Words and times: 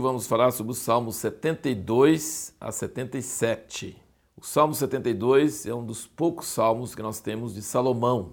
vamos 0.00 0.26
falar 0.26 0.50
sobre 0.50 0.72
o 0.72 0.74
Salmo 0.74 1.12
72 1.12 2.54
a 2.58 2.72
77. 2.72 3.96
O 4.36 4.44
Salmo 4.44 4.74
72 4.74 5.66
é 5.66 5.74
um 5.74 5.84
dos 5.84 6.06
poucos 6.06 6.46
salmos 6.46 6.94
que 6.94 7.02
nós 7.02 7.20
temos 7.20 7.54
de 7.54 7.60
Salomão. 7.60 8.32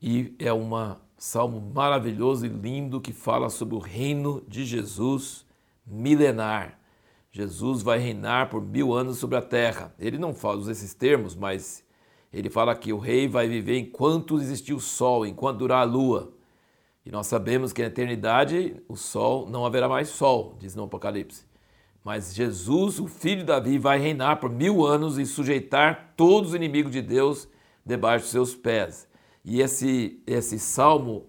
E 0.00 0.34
é 0.38 0.52
um 0.52 0.70
salmo 1.18 1.60
maravilhoso 1.60 2.46
e 2.46 2.48
lindo 2.48 3.00
que 3.00 3.12
fala 3.12 3.50
sobre 3.50 3.74
o 3.74 3.78
reino 3.78 4.42
de 4.48 4.64
Jesus 4.64 5.44
milenar. 5.86 6.78
Jesus 7.30 7.82
vai 7.82 7.98
reinar 7.98 8.48
por 8.48 8.62
mil 8.62 8.94
anos 8.94 9.18
sobre 9.18 9.36
a 9.36 9.42
terra. 9.42 9.94
Ele 9.98 10.16
não 10.16 10.32
fala 10.32 10.70
esses 10.70 10.94
termos, 10.94 11.34
mas 11.36 11.84
ele 12.32 12.48
fala 12.48 12.74
que 12.74 12.92
o 12.92 12.98
rei 12.98 13.28
vai 13.28 13.46
viver 13.48 13.78
enquanto 13.78 14.40
existir 14.40 14.72
o 14.72 14.80
sol, 14.80 15.26
enquanto 15.26 15.58
durar 15.58 15.82
a 15.82 15.90
lua. 15.90 16.32
E 17.08 17.10
nós 17.10 17.26
sabemos 17.26 17.72
que 17.72 17.80
na 17.80 17.88
eternidade 17.88 18.76
o 18.86 18.94
sol 18.94 19.48
não 19.48 19.64
haverá 19.64 19.88
mais 19.88 20.10
sol, 20.10 20.54
diz 20.60 20.74
no 20.74 20.84
Apocalipse. 20.84 21.46
Mas 22.04 22.34
Jesus, 22.34 23.00
o 23.00 23.06
filho 23.06 23.38
de 23.38 23.44
Davi, 23.44 23.78
vai 23.78 23.98
reinar 23.98 24.36
por 24.36 24.50
mil 24.50 24.84
anos 24.84 25.16
e 25.16 25.24
sujeitar 25.24 26.12
todos 26.18 26.50
os 26.50 26.54
inimigos 26.54 26.92
de 26.92 27.00
Deus 27.00 27.48
debaixo 27.82 28.26
de 28.26 28.30
seus 28.32 28.54
pés. 28.54 29.08
E 29.42 29.62
esse, 29.62 30.22
esse 30.26 30.58
salmo 30.58 31.24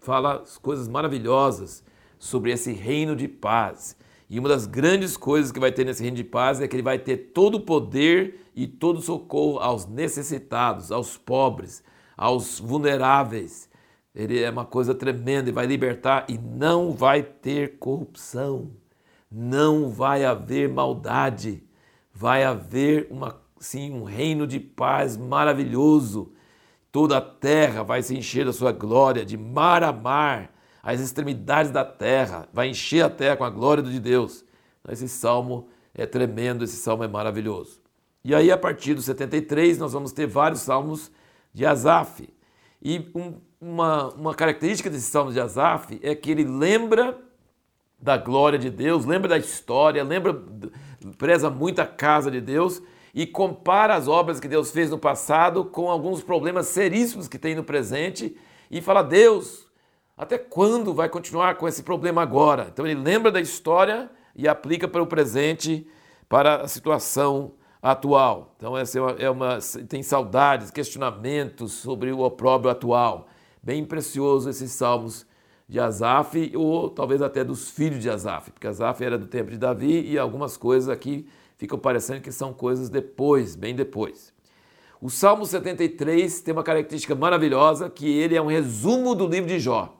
fala 0.00 0.44
coisas 0.60 0.86
maravilhosas 0.86 1.82
sobre 2.18 2.52
esse 2.52 2.70
reino 2.74 3.16
de 3.16 3.26
paz. 3.26 3.96
E 4.28 4.38
uma 4.38 4.50
das 4.50 4.66
grandes 4.66 5.16
coisas 5.16 5.50
que 5.50 5.58
vai 5.58 5.72
ter 5.72 5.86
nesse 5.86 6.02
reino 6.02 6.18
de 6.18 6.24
paz 6.24 6.60
é 6.60 6.68
que 6.68 6.76
ele 6.76 6.82
vai 6.82 6.98
ter 6.98 7.16
todo 7.32 7.54
o 7.54 7.60
poder 7.60 8.50
e 8.54 8.66
todo 8.66 8.98
o 8.98 9.02
socorro 9.02 9.60
aos 9.60 9.86
necessitados, 9.86 10.92
aos 10.92 11.16
pobres, 11.16 11.82
aos 12.18 12.60
vulneráveis. 12.60 13.71
Ele 14.14 14.42
é 14.42 14.50
uma 14.50 14.64
coisa 14.64 14.94
tremenda 14.94 15.48
e 15.48 15.52
vai 15.52 15.66
libertar 15.66 16.26
e 16.28 16.36
não 16.36 16.92
vai 16.92 17.22
ter 17.22 17.78
corrupção, 17.78 18.70
não 19.30 19.88
vai 19.88 20.24
haver 20.24 20.68
maldade, 20.68 21.62
vai 22.12 22.44
haver 22.44 23.08
uma, 23.10 23.40
sim, 23.58 23.90
um 23.92 24.04
reino 24.04 24.46
de 24.46 24.60
paz 24.60 25.16
maravilhoso. 25.16 26.32
Toda 26.90 27.16
a 27.16 27.22
terra 27.22 27.82
vai 27.82 28.02
se 28.02 28.14
encher 28.14 28.44
da 28.44 28.52
sua 28.52 28.70
glória, 28.70 29.24
de 29.24 29.38
mar 29.38 29.82
a 29.82 29.92
mar, 29.92 30.52
as 30.82 31.00
extremidades 31.00 31.70
da 31.70 31.84
terra, 31.84 32.46
vai 32.52 32.68
encher 32.68 33.04
a 33.04 33.08
terra 33.08 33.36
com 33.36 33.44
a 33.44 33.50
glória 33.50 33.82
de 33.82 33.98
Deus. 33.98 34.44
Esse 34.88 35.08
salmo 35.08 35.68
é 35.94 36.04
tremendo, 36.04 36.64
esse 36.64 36.76
salmo 36.76 37.04
é 37.04 37.08
maravilhoso. 37.08 37.80
E 38.24 38.34
aí, 38.34 38.50
a 38.50 38.58
partir 38.58 38.94
do 38.94 39.00
73, 39.00 39.78
nós 39.78 39.92
vamos 39.92 40.12
ter 40.12 40.26
vários 40.26 40.60
salmos 40.60 41.10
de 41.52 41.64
Asaf. 41.64 42.28
E 42.80 43.10
um, 43.14 43.34
uma, 43.62 44.08
uma 44.08 44.34
característica 44.34 44.90
desse 44.90 45.08
salmo 45.08 45.32
de 45.32 45.38
Asaf 45.38 46.00
é 46.02 46.16
que 46.16 46.32
ele 46.32 46.42
lembra 46.42 47.16
da 47.96 48.16
glória 48.16 48.58
de 48.58 48.68
Deus, 48.68 49.04
lembra 49.04 49.28
da 49.28 49.38
história, 49.38 50.02
lembra, 50.02 50.36
preza 51.16 51.48
muito 51.48 51.80
a 51.80 51.86
casa 51.86 52.28
de 52.28 52.40
Deus 52.40 52.82
e 53.14 53.24
compara 53.24 53.94
as 53.94 54.08
obras 54.08 54.40
que 54.40 54.48
Deus 54.48 54.72
fez 54.72 54.90
no 54.90 54.98
passado 54.98 55.64
com 55.64 55.88
alguns 55.88 56.24
problemas 56.24 56.66
seríssimos 56.66 57.28
que 57.28 57.38
tem 57.38 57.54
no 57.54 57.62
presente 57.62 58.36
e 58.68 58.80
fala: 58.80 59.00
Deus, 59.00 59.68
até 60.16 60.36
quando 60.36 60.92
vai 60.92 61.08
continuar 61.08 61.54
com 61.54 61.68
esse 61.68 61.84
problema 61.84 62.20
agora? 62.20 62.66
Então 62.72 62.84
ele 62.84 63.00
lembra 63.00 63.30
da 63.30 63.40
história 63.40 64.10
e 64.34 64.48
aplica 64.48 64.88
para 64.88 65.02
o 65.02 65.06
presente, 65.06 65.86
para 66.28 66.62
a 66.62 66.68
situação 66.68 67.52
atual. 67.80 68.54
Então 68.56 68.76
essa 68.76 68.98
é 68.98 69.00
uma, 69.00 69.10
é 69.12 69.30
uma 69.30 69.58
tem 69.88 70.02
saudades, 70.02 70.72
questionamentos 70.72 71.70
sobre 71.74 72.10
o 72.10 72.22
opróbrio 72.22 72.68
atual. 72.68 73.28
Bem 73.62 73.84
precioso 73.84 74.50
esses 74.50 74.72
salmos 74.72 75.24
de 75.68 75.78
Asaf, 75.78 76.52
ou 76.56 76.90
talvez 76.90 77.22
até 77.22 77.44
dos 77.44 77.70
filhos 77.70 78.00
de 78.00 78.10
Asaf, 78.10 78.50
porque 78.50 78.66
Asaf 78.66 79.02
era 79.02 79.16
do 79.16 79.26
tempo 79.26 79.50
de 79.50 79.56
Davi 79.56 80.10
e 80.10 80.18
algumas 80.18 80.56
coisas 80.56 80.88
aqui 80.88 81.28
ficam 81.56 81.78
parecendo 81.78 82.20
que 82.20 82.32
são 82.32 82.52
coisas 82.52 82.90
depois, 82.90 83.54
bem 83.54 83.74
depois. 83.74 84.32
O 85.00 85.08
Salmo 85.08 85.46
73 85.46 86.40
tem 86.40 86.52
uma 86.52 86.62
característica 86.62 87.14
maravilhosa, 87.14 87.88
que 87.88 88.06
ele 88.06 88.36
é 88.36 88.42
um 88.42 88.46
resumo 88.46 89.14
do 89.14 89.26
livro 89.26 89.48
de 89.48 89.58
Jó. 89.58 89.96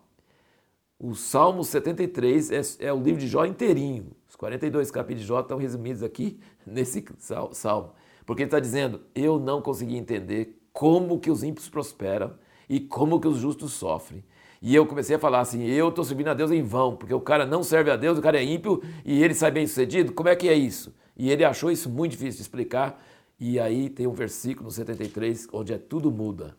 O 0.99 1.15
Salmo 1.15 1.65
73 1.65 2.51
é, 2.51 2.61
é 2.87 2.93
o 2.93 3.03
livro 3.03 3.21
de 3.21 3.27
Jó 3.27 3.45
inteirinho. 3.45 4.13
Os 4.29 4.37
42 4.37 4.91
capítulos 4.93 5.23
de 5.23 5.27
Jó 5.27 5.41
estão 5.41 5.59
resumidos 5.59 6.05
aqui 6.05 6.39
nesse 6.65 7.05
salmo. 7.53 7.93
Porque 8.25 8.43
ele 8.43 8.47
está 8.47 8.61
dizendo, 8.61 9.01
eu 9.13 9.41
não 9.41 9.61
consegui 9.61 9.97
entender 9.97 10.61
como 10.73 11.19
que 11.19 11.31
os 11.31 11.43
ímpios 11.43 11.69
prosperam, 11.69 12.35
e 12.69 12.81
como 12.81 13.21
que 13.21 13.29
os 13.29 13.39
justos 13.39 13.73
sofrem. 13.73 14.25
E 14.61 14.75
eu 14.75 14.87
comecei 14.87 15.17
a 15.17 15.19
falar 15.19 15.41
assim: 15.41 15.65
eu 15.65 15.89
estou 15.89 16.05
servindo 16.05 16.29
a 16.29 16.35
Deus 16.35 16.51
em 16.51 16.63
vão, 16.63 16.97
porque 16.97 17.13
o 17.13 17.21
cara 17.21 17.45
não 17.45 17.63
serve 17.63 17.91
a 17.91 17.97
Deus, 17.97 18.19
o 18.19 18.23
cara 18.23 18.39
é 18.39 18.45
ímpio 18.45 18.81
e 19.05 19.23
ele 19.23 19.35
sai 19.35 19.51
bem 19.51 19.67
sucedido. 19.67 20.13
Como 20.13 20.29
é 20.29 20.37
que 20.37 20.49
é 20.49 20.55
isso? 20.55 20.95
E 21.17 21.31
ele 21.31 21.45
achou 21.45 21.71
isso 21.71 21.91
muito 21.91 22.13
difícil 22.13 22.37
de 22.37 22.43
explicar. 22.43 23.03
E 23.39 23.59
aí 23.59 23.91
tem 23.91 24.07
um 24.07 24.13
versículo 24.13 24.67
no 24.67 24.71
73 24.71 25.49
onde 25.53 25.73
é 25.73 25.79
tudo 25.79 26.13
muda. 26.13 26.57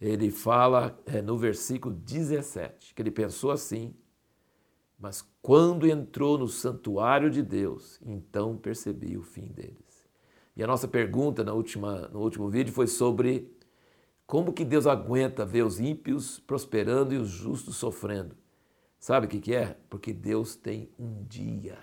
Ele 0.00 0.30
fala 0.30 0.98
é, 1.06 1.22
no 1.22 1.36
versículo 1.36 1.94
17 1.94 2.94
que 2.94 3.02
ele 3.02 3.10
pensou 3.10 3.50
assim, 3.50 3.94
mas 4.98 5.24
quando 5.40 5.86
entrou 5.86 6.36
no 6.36 6.48
santuário 6.48 7.30
de 7.30 7.42
Deus, 7.42 8.00
então 8.04 8.56
percebi 8.56 9.16
o 9.16 9.22
fim 9.22 9.46
deles. 9.46 10.04
E 10.56 10.62
a 10.64 10.66
nossa 10.66 10.88
pergunta 10.88 11.44
na 11.44 11.52
última, 11.52 12.08
no 12.08 12.20
último 12.20 12.48
vídeo 12.48 12.72
foi 12.72 12.88
sobre 12.88 13.48
como 14.28 14.52
que 14.52 14.62
Deus 14.62 14.86
aguenta 14.86 15.46
ver 15.46 15.64
os 15.64 15.80
ímpios 15.80 16.38
prosperando 16.38 17.14
e 17.14 17.16
os 17.16 17.30
justos 17.30 17.78
sofrendo? 17.78 18.36
Sabe 19.00 19.24
o 19.24 19.28
que, 19.28 19.40
que 19.40 19.54
é? 19.54 19.74
Porque 19.88 20.12
Deus 20.12 20.54
tem 20.54 20.90
um 20.98 21.24
dia 21.24 21.78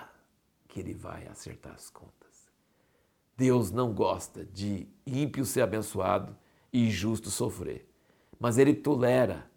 que 0.68 0.80
Ele 0.80 0.94
vai 0.94 1.26
acertar 1.26 1.74
as 1.74 1.90
contas. 1.90 2.52
Deus 3.36 3.72
não 3.72 3.92
gosta 3.92 4.46
de 4.46 4.88
ímpio 5.08 5.44
ser 5.44 5.62
abençoado 5.62 6.38
e 6.72 6.92
justo 6.92 7.32
sofrer. 7.32 7.90
Mas 8.40 8.60
Ele 8.60 8.76
tolera, 8.76 9.50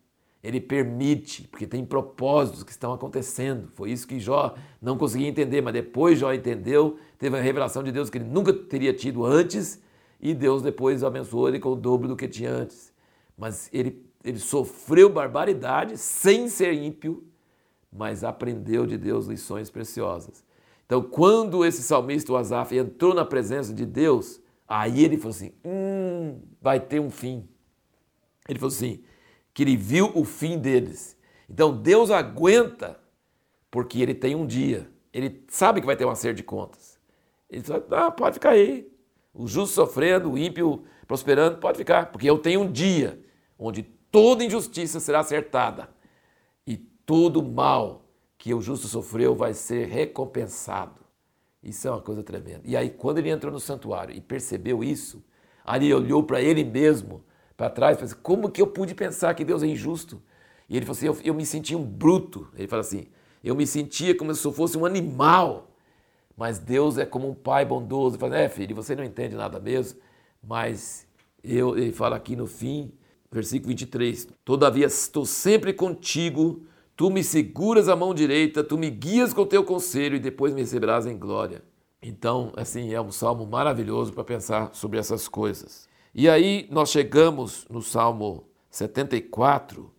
Ele 0.43 0.59
permite, 0.59 1.47
porque 1.47 1.66
tem 1.66 1.84
propósitos 1.84 2.62
que 2.62 2.70
estão 2.70 2.94
acontecendo. 2.94 3.69
Foi 3.69 3.91
isso 3.91 4.09
que 4.09 4.19
Jó 4.19 4.55
não 4.81 4.97
conseguia 4.97 5.28
entender, 5.28 5.60
mas 5.60 5.75
depois 5.75 6.19
Jó 6.19 6.32
entendeu, 6.32 6.99
teve 7.19 7.37
a 7.37 7.43
revelação 7.43 7.82
de 7.82 7.93
Deus 7.93 8.09
que 8.09 8.16
ele 8.16 8.25
nunca 8.25 8.50
teria 8.50 8.94
tido 8.94 9.26
antes 9.26 9.78
e 10.21 10.34
Deus 10.34 10.62
depois 10.62 11.05
abençoou 11.05 11.49
ele 11.49 11.61
com 11.61 11.71
o 11.71 11.77
dobro 11.77 12.09
do 12.09 12.17
que 12.17 12.27
tinha 12.27 12.51
antes. 12.51 12.93
Mas 13.37 13.71
ele, 13.73 14.05
ele 14.25 14.39
sofreu 14.39 15.09
barbaridade 15.09 15.97
sem 15.97 16.49
ser 16.49 16.73
ímpio, 16.73 17.25
mas 17.93 18.25
aprendeu 18.25 18.84
de 18.84 18.99
Deus 18.99 19.27
lições 19.27 19.71
preciosas. 19.71 20.45
Então, 20.84 21.03
quando 21.03 21.65
esse 21.65 21.83
salmista, 21.83 22.33
o 22.33 22.37
Asaf, 22.37 22.77
entrou 22.77 23.15
na 23.15 23.25
presença 23.25 23.73
de 23.73 23.84
Deus, 23.84 24.41
aí 24.67 25.05
ele 25.05 25.17
falou 25.19 25.31
assim: 25.31 25.53
hum, 25.65 26.41
vai 26.61 26.81
ter 26.81 26.99
um 26.99 27.11
fim. 27.11 27.47
Ele 28.49 28.59
falou 28.59 28.75
assim: 28.75 29.05
que 29.53 29.62
ele 29.62 29.77
viu 29.77 30.11
o 30.15 30.25
fim 30.25 30.59
deles. 30.59 31.17
Então, 31.49 31.77
Deus 31.77 32.11
aguenta, 32.11 32.99
porque 33.71 34.00
ele 34.00 34.15
tem 34.15 34.35
um 34.35 34.47
dia. 34.47 34.91
Ele 35.12 35.45
sabe 35.49 35.81
que 35.81 35.87
vai 35.87 35.97
ter 35.97 36.05
um 36.05 36.11
acerto 36.11 36.37
de 36.37 36.43
contas. 36.43 36.99
Ele 37.50 37.62
fala: 37.62 37.87
ah, 37.91 38.11
pode 38.11 38.35
ficar 38.35 38.50
aí, 38.50 38.91
o 39.33 39.47
justo 39.47 39.75
sofrendo, 39.75 40.33
o 40.33 40.39
ímpio 40.39 40.84
prosperando, 41.06 41.59
pode 41.59 41.78
ficar, 41.78 42.12
porque 42.12 42.28
eu 42.28 42.39
tenho 42.39 42.62
um 42.62 42.71
dia 42.71 43.21
onde 43.59 43.83
toda 43.83 44.44
injustiça 44.44 45.00
será 45.00 45.21
acertada 45.21 45.89
e 46.66 46.77
todo 46.77 47.43
mal 47.43 48.05
que 48.37 48.55
o 48.55 48.61
justo 48.61 48.87
sofreu 48.87 49.34
vai 49.34 49.55
ser 49.55 49.87
recompensado. 49.88 51.03
Isso 51.62 51.88
é 51.88 51.91
uma 51.91 52.00
coisa 52.00 52.22
tremenda. 52.22 52.62
E 52.64 52.76
aí, 52.76 52.88
quando 52.88 53.19
ele 53.19 53.31
entrou 53.31 53.52
no 53.52 53.58
santuário 53.58 54.14
e 54.14 54.20
percebeu 54.20 54.85
isso, 54.85 55.25
ali 55.64 55.93
olhou 55.93 56.23
para 56.23 56.41
ele 56.41 56.62
mesmo, 56.62 57.25
para 57.56 57.69
trás, 57.69 57.97
falou 57.97 58.11
assim, 58.12 58.23
como 58.23 58.50
que 58.50 58.62
eu 58.62 58.69
pude 58.69 58.94
pensar 58.94 59.35
que 59.35 59.44
Deus 59.44 59.62
é 59.62 59.67
injusto? 59.67 60.23
E 60.69 60.76
ele 60.76 60.87
falou 60.87 60.97
assim, 60.97 61.06
eu, 61.06 61.17
eu 61.25 61.35
me 61.35 61.44
sentia 61.44 61.76
um 61.76 61.85
bruto. 61.85 62.49
Ele 62.55 62.69
falou 62.69 62.82
assim, 62.82 63.08
eu 63.43 63.56
me 63.56 63.67
sentia 63.67 64.17
como 64.17 64.32
se 64.35 64.47
eu 64.47 64.52
fosse 64.52 64.79
um 64.79 64.85
animal 64.87 65.68
mas 66.38 66.61
Deus 66.61 66.96
é 66.96 67.05
como 67.05 67.29
um 67.29 67.35
pai 67.35 67.64
bondoso. 67.64 68.14
Ele 68.14 68.20
fala, 68.20 68.38
é 68.38 68.49
filho, 68.49 68.76
você 68.76 68.94
não 68.94 69.02
entende 69.02 69.35
nada 69.35 69.58
mesmo, 69.58 69.99
mas 70.40 71.05
eu, 71.43 71.76
ele 71.76 71.93
fala 71.93 72.14
aqui 72.14 72.37
no 72.37 72.46
fim, 72.46 72.93
versículo 73.31 73.70
23, 73.70 74.29
todavia 74.44 74.87
estou 74.87 75.26
sempre 75.26 75.73
contigo, 75.73 76.62
tu 76.94 77.11
me 77.11 77.25
seguras 77.25 77.88
a 77.88 77.96
mão 77.96 78.14
direita, 78.14 78.62
tu 78.62 78.79
me 78.79 78.88
guias 78.88 79.35
com 79.35 79.43
o 79.43 79.46
teu 79.46 79.64
conselho 79.64 80.14
e 80.14 80.20
depois 80.20 80.55
me 80.55 80.61
receberás 80.61 81.06
em 81.06 81.19
glória. 81.19 81.62
Então, 82.00 82.52
assim, 82.56 82.94
é 82.94 83.00
um 83.00 83.11
salmo 83.11 83.44
maravilhoso 83.44 84.12
para 84.12 84.23
pensar 84.23 84.73
sobre 84.73 84.99
essas 84.99 85.26
coisas. 85.26 85.88
E 86.14 86.29
aí 86.29 86.69
nós 86.70 86.90
chegamos 86.90 87.67
no 87.69 87.82
Salmo 87.82 88.49
74, 88.70 89.93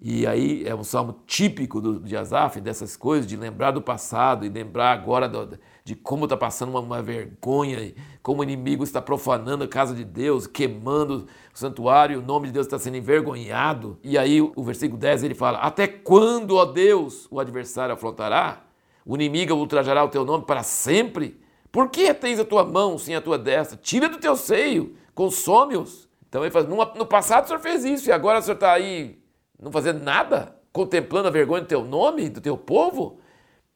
e 0.00 0.26
aí 0.26 0.66
é 0.66 0.74
um 0.74 0.84
salmo 0.84 1.20
típico 1.26 1.80
do, 1.80 2.00
de 2.00 2.16
Asaf, 2.16 2.60
dessas 2.60 2.96
coisas, 2.96 3.26
de 3.26 3.36
lembrar 3.36 3.70
do 3.70 3.80
passado 3.80 4.44
e 4.44 4.48
lembrar 4.48 4.92
agora 4.92 5.28
do, 5.28 5.58
de 5.84 5.94
como 5.94 6.24
está 6.24 6.36
passando 6.36 6.70
uma, 6.70 6.80
uma, 6.80 7.02
vergonha, 7.02 7.94
como 8.22 8.40
o 8.40 8.44
inimigo 8.44 8.84
está 8.84 9.00
profanando 9.00 9.64
a 9.64 9.68
casa 9.68 9.94
de 9.94 10.04
Deus, 10.04 10.46
queimando 10.46 11.26
o 11.54 11.58
santuário, 11.58 12.18
o 12.18 12.22
nome 12.22 12.48
de 12.48 12.52
Deus 12.52 12.66
está 12.66 12.78
sendo 12.78 12.96
envergonhado. 12.96 13.98
E 14.02 14.18
aí 14.18 14.40
o 14.42 14.62
versículo 14.62 14.98
10 14.98 15.22
ele 15.22 15.34
fala: 15.34 15.58
Até 15.58 15.86
quando, 15.86 16.56
ó 16.56 16.64
Deus, 16.64 17.26
o 17.30 17.40
adversário 17.40 17.94
afrontará? 17.94 18.62
O 19.06 19.14
inimigo 19.14 19.54
ultrajará 19.54 20.04
o 20.04 20.08
teu 20.08 20.24
nome 20.24 20.44
para 20.44 20.62
sempre. 20.62 21.40
Por 21.70 21.88
que 21.88 22.12
tens 22.12 22.38
a 22.38 22.44
tua 22.44 22.64
mão 22.64 22.98
sem 22.98 23.14
a 23.14 23.20
tua 23.20 23.38
destra? 23.38 23.78
Tira 23.80 24.08
do 24.08 24.18
teu 24.18 24.36
seio, 24.36 24.96
consome-os. 25.14 26.08
Então 26.28 26.42
ele 26.42 26.50
fala, 26.50 26.66
no 26.66 27.06
passado 27.06 27.44
o 27.44 27.46
senhor 27.46 27.60
fez 27.60 27.84
isso 27.84 28.08
e 28.08 28.12
agora 28.12 28.40
o 28.40 28.42
senhor 28.42 28.54
está 28.54 28.72
aí 28.72 29.23
não 29.58 29.70
fazendo 29.72 30.02
nada, 30.02 30.56
contemplando 30.72 31.28
a 31.28 31.30
vergonha 31.30 31.62
do 31.62 31.68
teu 31.68 31.84
nome, 31.84 32.28
do 32.28 32.40
teu 32.40 32.56
povo? 32.56 33.18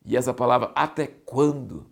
E 0.05 0.17
essa 0.17 0.33
palavra, 0.33 0.73
até 0.75 1.07
quando? 1.07 1.87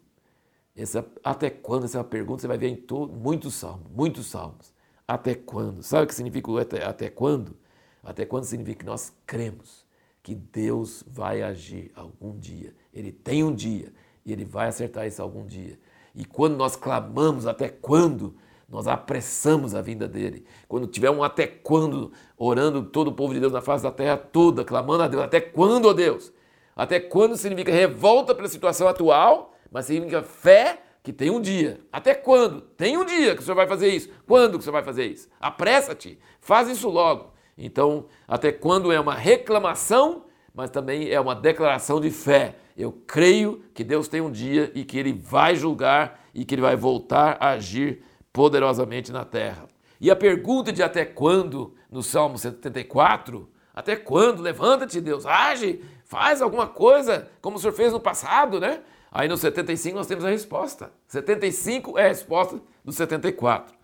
Essa, 0.75 1.07
até 1.25 1.49
quando? 1.51 1.85
Essa 1.85 2.01
é 2.01 2.03
pergunta 2.03 2.43
você 2.43 2.49
vai 2.49 2.59
ver 2.59 2.69
em 2.69 2.77
todo, 2.77 3.13
muitos 3.13 3.55
salmos, 3.55 3.91
muitos 3.91 4.27
salmos. 4.27 4.75
Até 5.09 5.35
quando? 5.35 5.83
Sabe 5.83 6.05
o 6.05 6.07
que 6.07 6.15
significa 6.15 6.51
o 6.51 6.59
até, 6.59 6.85
até 6.85 7.09
quando? 7.09 7.57
Até 8.03 8.27
quando 8.27 8.45
significa 8.45 8.81
que 8.81 8.87
nós 8.87 9.13
cremos 9.27 9.87
que 10.23 10.35
Deus 10.35 11.05
vai 11.07 11.43
agir 11.43 11.93
algum 11.95 12.37
dia. 12.37 12.75
Ele 12.93 13.13
tem 13.13 13.45
um 13.45 13.55
dia 13.55 13.93
e 14.25 14.33
ele 14.33 14.45
vai 14.45 14.67
acertar 14.67 15.07
isso 15.07 15.23
algum 15.23 15.47
dia. 15.47 15.79
E 16.15 16.25
quando 16.25 16.57
nós 16.57 16.75
clamamos 16.75 17.47
até 17.47 17.69
quando, 17.69 18.35
nós 18.69 18.87
apressamos 18.87 19.75
a 19.75 19.81
vinda 19.81 20.09
dele. 20.09 20.45
Quando 20.67 20.87
tiver 20.87 21.11
um 21.11 21.23
até 21.23 21.47
quando, 21.47 22.13
orando 22.37 22.83
todo 22.83 23.09
o 23.09 23.13
povo 23.13 23.33
de 23.33 23.41
Deus 23.41 23.53
na 23.53 23.61
face 23.61 23.83
da 23.83 23.93
terra 23.93 24.17
toda, 24.17 24.65
clamando 24.65 25.05
a 25.05 25.09
Deus, 25.09 25.23
até 25.23 25.41
quando, 25.41 25.87
ó 25.87 25.93
Deus? 25.93 26.33
Até 26.75 26.99
quando 26.99 27.37
significa 27.37 27.73
revolta 27.73 28.35
pela 28.35 28.49
situação 28.49 28.89
atual, 28.89 29.55
mas 29.71 29.87
significa 29.87 30.23
fé 30.23 30.81
que 31.03 31.13
tem 31.13 31.31
um 31.31 31.41
dia. 31.41 31.81
Até 31.93 32.15
quando? 32.15 32.61
Tem 32.61 32.99
um 32.99 33.05
dia 33.05 33.37
que 33.37 33.41
o 33.41 33.45
senhor 33.45 33.55
vai 33.55 33.69
fazer 33.69 33.89
isso. 33.89 34.11
Quando 34.27 34.55
que 34.55 34.59
o 34.59 34.63
senhor 34.63 34.73
vai 34.73 34.83
fazer 34.83 35.07
isso? 35.07 35.29
Apressa-te, 35.41 36.19
faz 36.41 36.69
isso 36.69 36.89
logo. 36.89 37.33
Então, 37.57 38.07
até 38.27 38.51
quando 38.51 38.91
é 38.91 38.99
uma 38.99 39.15
reclamação, 39.15 40.25
mas 40.53 40.69
também 40.69 41.11
é 41.11 41.21
uma 41.21 41.35
declaração 41.35 42.01
de 42.01 42.11
fé. 42.11 42.57
Eu 42.77 42.93
creio 43.07 43.63
que 43.73 43.85
Deus 43.85 44.09
tem 44.09 44.21
um 44.21 44.31
dia 44.31 44.71
e 44.75 44.85
que 44.85 44.99
Ele 44.99 45.13
vai 45.13 45.55
julgar 45.55 46.21
e 46.35 46.45
que 46.45 46.55
Ele 46.55 46.63
vai 46.63 46.77
voltar 46.77 47.37
a 47.41 47.51
agir 47.51 48.03
poderosamente 48.37 49.11
na 49.11 49.25
terra. 49.25 49.67
E 49.99 50.11
a 50.11 50.15
pergunta 50.15 50.71
de 50.71 50.83
até 50.83 51.07
quando, 51.07 51.75
no 51.91 52.03
Salmo 52.03 52.37
74, 52.37 53.49
até 53.75 53.97
quando? 53.97 54.43
Levanta-te, 54.43 55.01
Deus, 55.01 55.25
age, 55.25 55.83
faz 56.05 56.43
alguma 56.43 56.67
coisa, 56.67 57.31
como 57.41 57.57
o 57.57 57.59
Senhor 57.59 57.73
fez 57.73 57.95
no 57.95 57.99
passado, 57.99 58.61
né? 58.61 58.83
Aí 59.11 59.27
no 59.27 59.39
75 59.39 59.97
nós 59.97 60.07
temos 60.07 60.23
a 60.23 60.29
resposta. 60.29 60.93
75 61.09 61.99
é 61.99 62.05
a 62.05 62.09
resposta 62.09 62.61
do 62.85 62.93
74. 62.93 63.75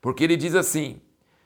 Porque 0.00 0.22
ele 0.22 0.36
diz 0.36 0.54
assim, 0.54 1.02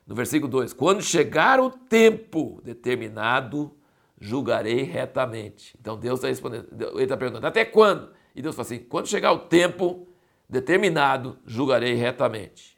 no 0.06 0.14
versículo 0.14 0.50
2: 0.50 0.75
Quando 0.75 1.00
chegar 1.00 1.58
o 1.58 1.70
tempo 1.70 2.61
determinado, 2.62 3.75
julgarei 4.20 4.82
retamente. 4.82 5.75
Então 5.81 5.97
Deus 5.97 6.19
está 6.19 6.29
respondendo, 6.29 6.69
ele 6.93 7.05
está 7.05 7.17
perguntando, 7.17 7.47
até 7.47 7.64
quando? 7.64 8.11
E 8.37 8.43
Deus 8.43 8.55
fala 8.55 8.67
assim: 8.67 8.81
quando 8.81 9.08
chegar 9.08 9.32
o 9.32 9.38
tempo 9.38 10.06
determinado, 10.49 11.38
julgarei 11.46 11.94
retamente. 11.94 12.76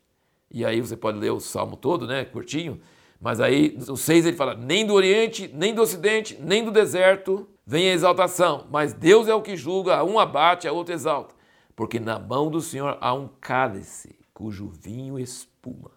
E 0.50 0.64
aí 0.64 0.80
você 0.80 0.96
pode 0.96 1.18
ler 1.18 1.30
o 1.30 1.40
salmo 1.40 1.76
todo, 1.76 2.06
né? 2.06 2.24
Curtinho. 2.24 2.80
Mas 3.20 3.40
aí, 3.40 3.76
o 3.88 3.96
6 3.96 4.26
ele 4.26 4.36
fala: 4.36 4.54
nem 4.54 4.86
do 4.86 4.94
Oriente, 4.94 5.50
nem 5.52 5.74
do 5.74 5.82
Ocidente, 5.82 6.38
nem 6.40 6.64
do 6.64 6.70
deserto 6.70 7.48
vem 7.66 7.90
a 7.90 7.94
exaltação, 7.94 8.66
mas 8.70 8.92
Deus 8.92 9.26
é 9.26 9.34
o 9.34 9.42
que 9.42 9.56
julga, 9.56 10.04
um 10.04 10.20
abate, 10.20 10.68
a 10.68 10.72
outro 10.72 10.94
exalta. 10.94 11.34
Porque 11.74 11.98
na 11.98 12.18
mão 12.18 12.48
do 12.48 12.60
Senhor 12.60 12.96
há 13.00 13.12
um 13.12 13.28
cálice, 13.40 14.16
cujo 14.32 14.68
vinho 14.68 15.18
espuma, 15.18 15.90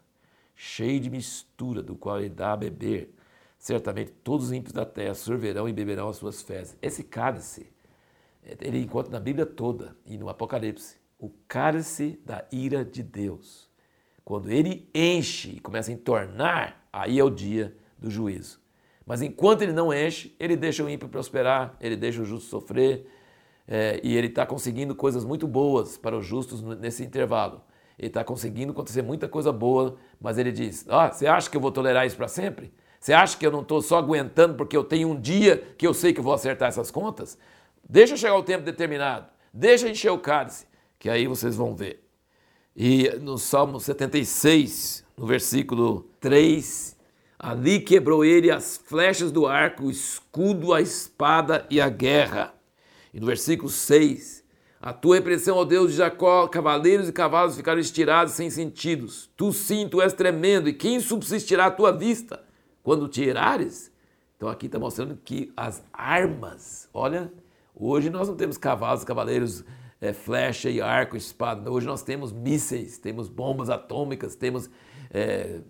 cheio 0.55 0.99
de 0.99 1.09
mistura, 1.09 1.83
do 1.83 1.95
qual 1.95 2.19
ele 2.19 2.29
dá 2.29 2.53
a 2.53 2.57
beber. 2.57 3.13
Certamente 3.57 4.11
todos 4.23 4.47
os 4.47 4.51
ímpios 4.51 4.73
da 4.73 4.85
terra 4.85 5.13
sorverão 5.13 5.69
e 5.69 5.73
beberão 5.73 6.09
as 6.09 6.17
suas 6.17 6.41
fezes. 6.41 6.75
Esse 6.81 7.03
cálice, 7.03 7.71
ele 8.59 8.79
encontra 8.79 9.11
na 9.11 9.19
Bíblia 9.19 9.45
toda 9.45 9.95
e 10.05 10.17
no 10.17 10.27
Apocalipse, 10.27 10.97
o 11.19 11.29
cálice 11.47 12.19
da 12.25 12.45
ira 12.51 12.83
de 12.85 13.03
Deus. 13.03 13.69
Quando 14.23 14.49
ele 14.49 14.89
enche 14.95 15.49
e 15.57 15.59
começa 15.59 15.91
a 15.91 15.93
entornar, 15.93 16.87
aí 16.91 17.19
é 17.19 17.23
o 17.23 17.29
dia 17.29 17.75
do 17.97 18.09
juízo. 18.09 18.59
Mas 19.05 19.21
enquanto 19.21 19.63
ele 19.63 19.73
não 19.73 19.93
enche, 19.93 20.35
ele 20.39 20.55
deixa 20.55 20.83
o 20.83 20.89
ímpio 20.89 21.09
prosperar, 21.09 21.75
ele 21.81 21.95
deixa 21.95 22.21
o 22.21 22.25
justo 22.25 22.47
sofrer, 22.49 23.07
é, 23.67 23.99
e 24.03 24.15
ele 24.15 24.27
está 24.27 24.45
conseguindo 24.45 24.95
coisas 24.95 25.25
muito 25.25 25.47
boas 25.47 25.97
para 25.97 26.17
os 26.17 26.25
justos 26.25 26.61
nesse 26.61 27.03
intervalo. 27.03 27.61
Ele 27.97 28.07
está 28.07 28.23
conseguindo 28.23 28.71
acontecer 28.71 29.01
muita 29.01 29.27
coisa 29.27 29.51
boa, 29.51 29.97
mas 30.21 30.37
ele 30.37 30.51
diz: 30.51 30.85
Ah, 30.87 31.11
você 31.11 31.27
acha 31.27 31.49
que 31.49 31.57
eu 31.57 31.61
vou 31.61 31.71
tolerar 31.71 32.05
isso 32.05 32.15
para 32.15 32.27
sempre? 32.27 32.73
Você 32.99 33.13
acha 33.13 33.37
que 33.37 33.45
eu 33.45 33.51
não 33.51 33.61
estou 33.61 33.81
só 33.81 33.97
aguentando 33.97 34.55
porque 34.55 34.75
eu 34.75 34.83
tenho 34.83 35.09
um 35.09 35.19
dia 35.19 35.57
que 35.77 35.85
eu 35.85 35.93
sei 35.93 36.13
que 36.13 36.19
eu 36.19 36.23
vou 36.23 36.33
acertar 36.33 36.69
essas 36.69 36.89
contas? 36.89 37.37
Deixa 37.87 38.15
chegar 38.15 38.35
o 38.35 38.43
tempo 38.43 38.63
determinado, 38.63 39.27
deixa 39.53 39.89
encher 39.89 40.11
o 40.11 40.19
cálice, 40.19 40.67
que 40.99 41.09
aí 41.09 41.25
vocês 41.25 41.55
vão 41.55 41.73
ver. 41.75 42.03
E 42.75 43.09
no 43.21 43.39
Salmo 43.39 43.79
76, 43.79 45.03
no 45.17 45.25
versículo 45.25 46.07
3 46.19 46.99
Ali 47.41 47.79
quebrou 47.79 48.25
ele 48.25 48.51
as 48.51 48.75
flechas 48.75 49.31
do 49.31 49.47
arco, 49.47 49.85
o 49.85 49.89
escudo, 49.89 50.73
a 50.73 50.81
espada 50.81 51.65
e 51.69 51.79
a 51.79 51.87
guerra. 51.87 52.53
E 53.13 53.19
no 53.19 53.25
versículo 53.25 53.69
6, 53.69 54.43
a 54.81 54.91
tua 54.91 55.15
repressão, 55.15 55.55
ó 55.55 55.63
Deus 55.63 55.91
de 55.91 55.97
Jacó, 55.97 56.45
cavaleiros 56.49 57.07
e 57.07 57.13
cavalos 57.13 57.55
ficaram 57.55 57.79
estirados 57.79 58.33
sem 58.33 58.49
sentidos. 58.49 59.29
Tu 59.37 59.53
sim, 59.53 59.87
tu 59.87 60.01
és 60.01 60.11
tremendo, 60.11 60.67
e 60.67 60.73
quem 60.73 60.99
subsistirá 60.99 61.67
à 61.67 61.71
tua 61.71 61.93
vista? 61.93 62.43
Quando 62.83 63.07
tirares? 63.07 63.89
Então 64.35 64.49
aqui 64.49 64.65
está 64.65 64.77
mostrando 64.77 65.17
que 65.23 65.53
as 65.55 65.81
armas, 65.93 66.89
olha, 66.93 67.31
hoje 67.73 68.09
nós 68.09 68.27
não 68.27 68.35
temos 68.35 68.57
cavalos, 68.57 69.05
cavaleiros, 69.05 69.63
é, 70.01 70.13
flecha 70.13 70.69
e 70.69 70.81
arco, 70.81 71.17
espada. 71.17 71.69
Hoje 71.69 71.85
nós 71.85 72.03
temos 72.03 72.31
mísseis, 72.31 72.97
temos 72.97 73.27
bombas 73.27 73.69
atômicas, 73.69 74.35
temos 74.35 74.69
é, 75.11 75.61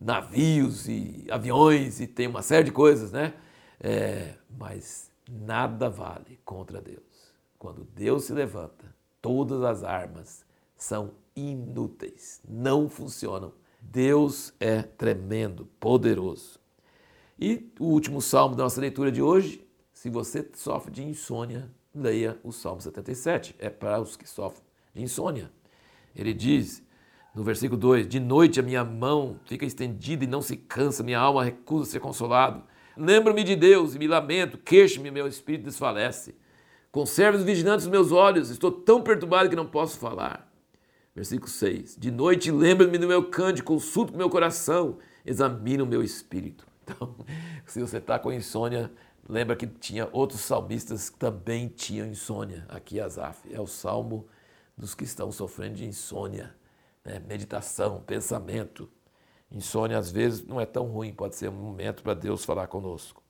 navios 0.00 0.88
e 0.88 1.26
aviões 1.30 2.00
e 2.00 2.06
tem 2.06 2.26
uma 2.26 2.42
série 2.42 2.64
de 2.64 2.72
coisas, 2.72 3.12
né? 3.12 3.34
É, 3.80 4.34
mas 4.58 5.10
nada 5.28 5.90
vale 5.90 6.38
contra 6.44 6.80
Deus. 6.80 7.02
Quando 7.58 7.84
Deus 7.84 8.24
se 8.24 8.32
levanta, 8.32 8.84
todas 9.20 9.62
as 9.62 9.82
armas 9.82 10.44
são 10.76 11.12
inúteis, 11.34 12.40
não 12.48 12.88
funcionam. 12.88 13.52
Deus 13.80 14.52
é 14.58 14.82
tremendo, 14.82 15.66
poderoso. 15.78 16.58
E 17.38 17.72
o 17.78 17.86
último 17.86 18.20
salmo 18.20 18.56
da 18.56 18.64
nossa 18.64 18.80
leitura 18.80 19.12
de 19.12 19.22
hoje, 19.22 19.64
se 19.92 20.10
você 20.10 20.48
sofre 20.54 20.90
de 20.90 21.04
insônia, 21.04 21.70
leia 21.98 22.38
o 22.42 22.52
Salmo 22.52 22.80
77. 22.80 23.54
É 23.58 23.68
para 23.68 24.00
os 24.00 24.16
que 24.16 24.28
sofrem 24.28 24.62
de 24.94 25.02
insônia. 25.02 25.50
Ele 26.14 26.32
diz: 26.32 26.82
no 27.34 27.44
versículo 27.44 27.78
2: 27.78 28.08
De 28.08 28.18
noite 28.18 28.58
a 28.58 28.62
minha 28.62 28.84
mão 28.84 29.38
fica 29.44 29.64
estendida 29.64 30.24
e 30.24 30.26
não 30.26 30.42
se 30.42 30.56
cansa, 30.56 31.02
minha 31.02 31.18
alma 31.18 31.44
recusa 31.44 31.90
ser 31.90 32.00
consolado. 32.00 32.62
Lembro-me 32.96 33.44
de 33.44 33.54
Deus 33.54 33.94
e 33.94 33.98
me 33.98 34.08
lamento, 34.08 34.58
queixo-me, 34.58 35.10
meu 35.10 35.28
espírito 35.28 35.64
desfalece. 35.66 36.34
Conserve 36.90 37.38
os 37.38 37.44
vigilantes 37.44 37.86
os 37.86 37.90
meus 37.90 38.10
olhos, 38.10 38.50
estou 38.50 38.72
tão 38.72 39.02
perturbado 39.02 39.48
que 39.48 39.54
não 39.54 39.66
posso 39.66 39.98
falar. 39.98 40.50
Versículo 41.14 41.48
6: 41.48 41.96
De 41.96 42.10
noite 42.10 42.50
lembro-me 42.50 42.98
do 42.98 43.06
meu 43.06 43.24
cântico, 43.24 43.74
consulto 43.74 44.12
com 44.12 44.18
meu 44.18 44.30
coração, 44.30 44.98
examino 45.24 45.84
o 45.84 45.86
meu 45.86 46.02
espírito. 46.02 46.66
Então, 46.82 47.14
se 47.66 47.80
você 47.80 47.98
está 47.98 48.18
com 48.18 48.32
insônia, 48.32 48.90
lembra 49.28 49.54
que 49.54 49.66
tinha 49.66 50.08
outros 50.12 50.40
salmistas 50.40 51.10
que 51.10 51.18
também 51.18 51.68
tinham 51.68 52.06
insônia. 52.06 52.64
Aqui 52.68 52.98
Asaf 52.98 53.52
é 53.52 53.60
o 53.60 53.66
salmo 53.66 54.26
dos 54.76 54.94
que 54.94 55.04
estão 55.04 55.30
sofrendo 55.30 55.76
de 55.76 55.84
insônia 55.84 56.56
né? 57.08 57.20
meditação, 57.26 58.02
pensamento. 58.06 58.88
Insônia 59.50 59.96
às 59.96 60.10
vezes 60.10 60.46
não 60.46 60.60
é 60.60 60.66
tão 60.66 60.86
ruim, 60.86 61.12
pode 61.12 61.36
ser 61.36 61.48
um 61.48 61.52
momento 61.52 62.02
para 62.02 62.14
Deus 62.14 62.44
falar 62.44 62.66
conosco. 62.66 63.22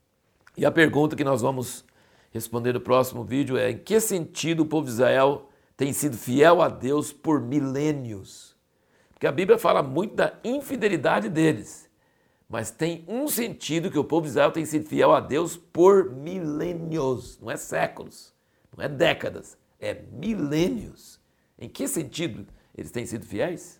E 0.57 0.67
a 0.67 0.71
pergunta 0.71 1.15
que 1.15 1.23
nós 1.23 1.41
vamos 1.41 1.85
responder 2.33 2.73
no 2.73 2.81
próximo 2.81 3.23
vídeo 3.23 3.57
é: 3.57 3.71
em 3.71 3.79
que 3.79 4.01
sentido 4.01 4.65
o 4.65 4.67
povo 4.67 4.87
de 4.87 4.93
Israel 4.93 5.49
tem 5.77 5.93
sido 5.93 6.17
fiel 6.17 6.61
a 6.61 6.69
Deus 6.69 7.13
por 7.13 7.41
milênios? 7.41 8.57
Porque 9.13 9.27
a 9.27 9.33
Bíblia 9.33 9.59
fala 9.59 9.83
muito 9.83 10.17
da 10.17 10.35
infidelidade 10.43 11.29
deles, 11.29 11.88
mas 12.49 12.71
tem 12.71 13.05
um 13.07 13.29
sentido 13.29 13.91
que 13.91 13.99
o 13.99 14.05
povo 14.05 14.23
de 14.23 14.31
Israel 14.31 14.51
tem 14.51 14.65
sido 14.65 14.89
fiel 14.89 15.13
a 15.13 15.21
Deus 15.21 15.57
por 15.57 16.11
milênios, 16.11 17.39
não 17.41 17.51
é 17.51 17.57
séculos, 17.57 18.33
não 18.75 18.83
é 18.83 18.89
décadas, 18.89 19.59
é 19.79 19.95
milênios. 20.13 21.21
Em 21.59 21.69
que 21.69 21.87
sentido? 21.87 22.47
Eles 22.75 22.91
têm 22.91 23.05
sido 23.05 23.27
fiéis? 23.27 23.79